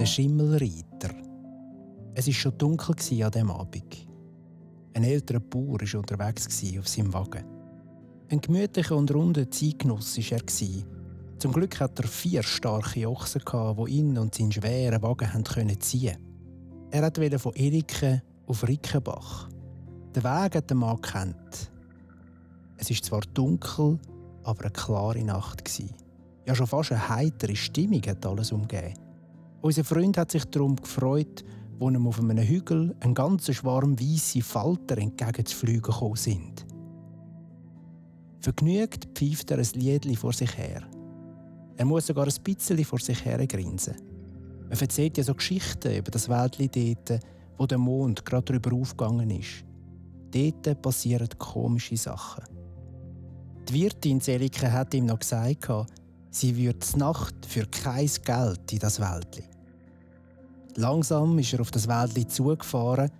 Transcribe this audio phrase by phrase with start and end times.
[0.00, 1.14] Der Schimmelreiter.
[2.14, 4.08] Es war schon dunkel an diesem Abend.
[4.94, 6.46] Ein älterer Bauer war unterwegs
[6.78, 7.44] auf seinem Wagen.
[8.30, 11.38] Ein gemütlicher und runder Zeitgenoss war er.
[11.38, 15.44] Zum Glück hatte er vier starke Ochsen, die ihn und seinen schweren Wagen
[15.80, 16.90] ziehen konnten.
[16.92, 19.50] Er wollte von Erike auf Rickenbach.
[20.16, 21.70] Den Weg hat der Mann kennt.
[22.78, 23.98] Es ist zwar dunkel,
[24.44, 25.62] aber eine klare Nacht.
[26.46, 28.94] Ja, schon fast eine heitere Stimmung hat alles umgeben.
[29.62, 31.44] Unser Freund hat sich darum gefreut,
[31.78, 36.66] wo ihm auf einem Hügel ein ganzer Schwarm weiße Falter entgegenzufliegen gekommen sind.
[38.40, 40.82] Vergnügt pfeift er ein Liedli vor sich her.
[41.76, 43.96] Er muss sogar ein bisschen vor sich her grinsen.
[44.68, 47.22] Man erzählt ja so Geschichten über das Wäldli dort,
[47.58, 49.64] wo der Mond gerade darüber aufgegangen ist.
[50.30, 52.44] Dort passieren komische Sachen.
[53.68, 55.68] Die Wirtin Selike hat ihm noch gesagt,
[56.30, 59.44] sie würde Nacht für kein Geld in das Wäldli.
[60.76, 63.10] Langsam ist er auf das Wäldli zugefahren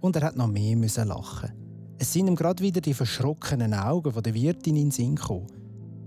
[0.00, 1.52] und er hat noch mehr müssen lachen.
[1.98, 5.46] Es sind ihm gerade wieder die verschrockenen Augen von der Wirtin in den Sinn gekommen,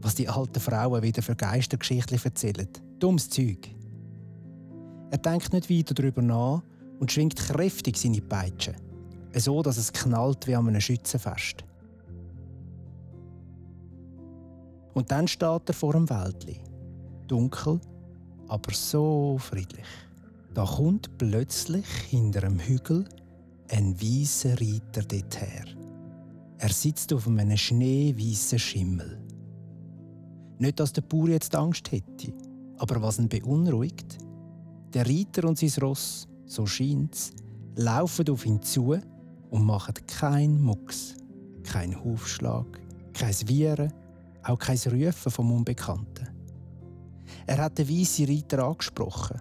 [0.00, 2.68] was die alten Frauen wieder für Geistergeschichten erzählen.
[2.98, 3.68] Dummes Zeug.
[5.10, 6.62] Er denkt nicht weiter darüber nach
[7.00, 8.74] und schwingt kräftig seine Peitsche,
[9.34, 11.64] so dass es knallt wie an einem Schützenfest.
[14.94, 16.60] Und dann steht er vor dem Wäldli.
[17.26, 17.80] Dunkel,
[18.48, 19.86] aber so friedlich.
[20.54, 23.04] Da kommt plötzlich hinter einem Hügel
[23.70, 25.76] ein weißer Reiter dorthin.
[26.58, 29.18] Er sitzt auf einem schneeweißen Schimmel.
[30.58, 32.32] Nicht, dass der Bauer jetzt Angst hätte,
[32.78, 34.18] aber was ihn beunruhigt,
[34.92, 37.30] der Reiter und sein Ross, so scheint's,
[37.76, 38.98] laufen auf ihn zu
[39.50, 41.14] und machen keinen Mucks,
[41.62, 42.66] keinen Hufschlag,
[43.14, 43.92] kein Wieren,
[44.42, 46.28] auch kein Rufen vom Unbekannten.
[47.46, 49.40] Er hat den weißen Reiter angesprochen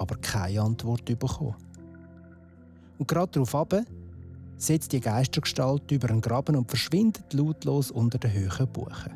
[0.00, 1.54] aber keine Antwort bekommen.
[2.98, 3.82] Und gerade darauf ab
[4.56, 9.12] setzt die Geistergestalt über einen Graben und verschwindet lautlos unter den hohen Buchen.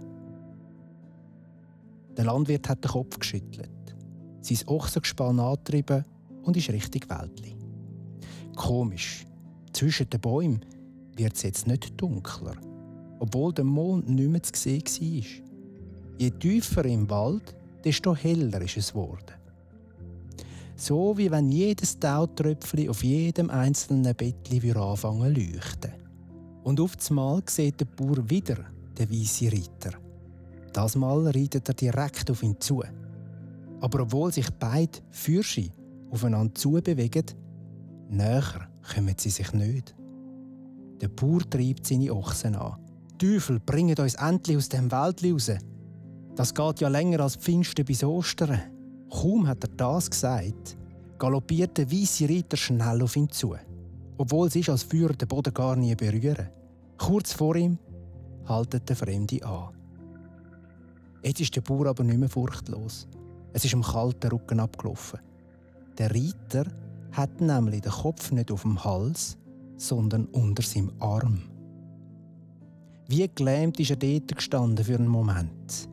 [2.16, 3.96] Der Landwirt hat den Kopf geschüttelt,
[4.40, 6.04] sein Ochsengespann angetrieben
[6.42, 7.56] und ist richtig Wäldli.
[8.54, 9.26] Komisch,
[9.72, 10.64] zwischen den Bäumen
[11.16, 12.56] wird es jetzt nicht dunkler,
[13.18, 16.18] obwohl der Mond nicht mehr zu sehen war.
[16.18, 19.43] Je tiefer im Wald, desto heller ist es geworden.
[20.76, 25.92] So wie wenn jedes Tautröpfchen auf jedem einzelnen Bettli anfangen zu leuchten.
[26.64, 28.56] Und auf einmal sieht der Bauer wieder
[28.98, 29.98] den weißen Reiter.
[30.72, 32.82] Das Mal reitet er direkt auf ihn zu.
[33.80, 35.70] Aber obwohl sich beide Fürsche
[36.10, 37.26] aufeinander zubewegen,
[38.08, 39.94] näher kommen sie sich nicht.
[41.00, 42.78] Der Bauer treibt seine Ochsen an.
[43.18, 45.50] Teufel, bringt uns endlich aus dem Wald raus.
[46.34, 48.60] Das geht ja länger als Pfingsten bis Ostern.
[49.14, 50.76] Kaum hat er das gesagt,
[51.18, 53.54] galoppiert der weiße Reiter schnell auf ihn zu,
[54.18, 56.48] obwohl ist, als würde den Boden gar nie berühren.
[56.98, 57.78] Kurz vor ihm
[58.46, 59.68] haltet der Fremde an.
[61.22, 63.06] Jetzt ist der Bauer aber nicht mehr furchtlos.
[63.52, 65.20] Es ist im kalten Rücken abgelaufen.
[65.96, 66.66] Der Reiter
[67.12, 69.38] hat nämlich den Kopf nicht auf dem Hals,
[69.76, 71.42] sondern unter seinem Arm.
[73.06, 75.88] Wie gelähmt ist er dort gestanden für einen Moment.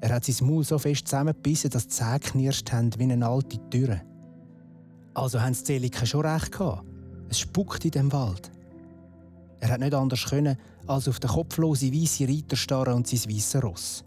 [0.00, 3.58] Er hat sein Maul so fest zusammengebissen, dass die Zähne knirscht haben wie eine alte
[3.68, 4.00] Tür.
[5.14, 6.86] Also haben die Zelike schon recht gehabt.
[7.28, 8.50] Es spuckt in dem Wald.
[9.60, 10.56] Er hat nicht anders können,
[10.86, 14.04] als auf den kopflosen weißen Reiter starren und sein weißes Ross.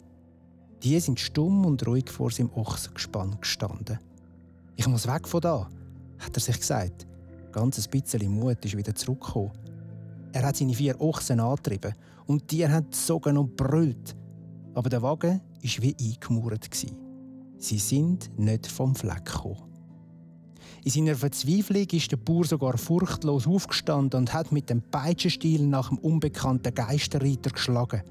[0.81, 3.99] Die sind stumm und ruhig vor seinem Ochsengespann gestanden.
[4.75, 5.69] Ich muss weg von da,
[6.19, 7.05] hat er sich gesagt.
[7.51, 9.51] Ganz ein bisschen Mut ist wieder zurückgekommen.
[10.33, 11.93] Er hat seine vier Ochsen angetrieben
[12.25, 14.15] und die haben gesogen und brüllt.
[14.73, 16.69] Aber der Wagen war wie eingemauert.
[17.57, 19.73] Sie sind nicht vom Fleck gekommen.
[20.83, 25.87] In seiner Verzweiflung ist der Bauer sogar furchtlos aufgestanden und hat mit dem Peitschenstiel nach
[25.87, 28.03] dem unbekannten Geisterreiter geschlagen.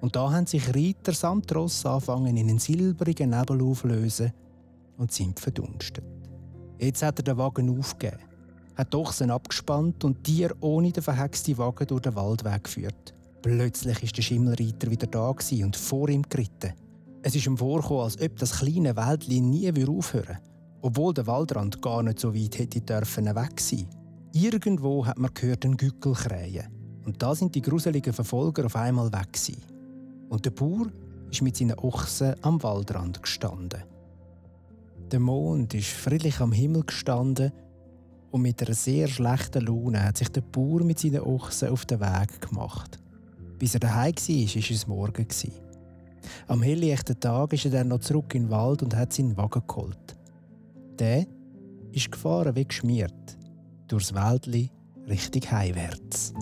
[0.00, 4.32] Und da haben sich Reiter samt Ross angefangen in einen silbrigen Nebel auflösen
[4.96, 6.04] und sind verdunstet.
[6.78, 8.22] Jetzt hat er den Wagen aufgegeben,
[8.76, 13.14] hat Ochsen abgespannt und Tier ohne den verhexten Wagen durch den Waldweg geführt.
[13.42, 16.72] Plötzlich ist der Schimmelreiter wieder da und vor ihm geritten.
[17.22, 20.38] Es ist ihm vorgekommen, als ob das kleine Wäldchen nie aufhören würde,
[20.82, 23.88] obwohl der Waldrand gar nicht so weit hätte dürfen weg sein.
[24.32, 26.68] Irgendwo hat man gehört einen Gückel krähen.
[27.04, 29.62] Und da sind die gruseligen Verfolger auf einmal weg gewesen.
[30.28, 30.88] Und der Bauer
[31.30, 33.82] ist mit seinen Ochsen am Waldrand gestanden.
[35.10, 37.52] Der Mond ist friedlich am Himmel gestanden
[38.30, 42.00] und mit einer sehr schlechten Laune hat sich der Bauer mit seinen Ochsen auf den
[42.00, 42.98] Weg gemacht.
[43.58, 45.26] Bis er daheim war, war es morgen.
[46.46, 49.62] Am helllichten Tag ist er dann noch zurück in den Wald und hat seinen Wagen
[49.66, 50.16] geholt.
[50.98, 51.26] Der
[51.92, 53.38] ist gefahren wie geschmiert,
[53.88, 54.70] durchs Wäldli
[55.08, 56.34] Richtung heimwärts.